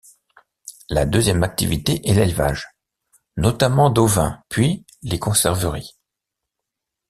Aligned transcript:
La 0.89 1.05
deuxième 1.05 1.43
activité 1.43 2.01
est 2.09 2.15
l'élevage, 2.15 2.69
notamment 3.37 3.91
d'ovins, 3.91 4.41
puis 4.49 4.83
les 5.03 5.19
conserveries. 5.19 5.95